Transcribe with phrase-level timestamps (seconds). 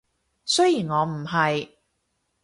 [0.45, 1.69] 雖然我唔係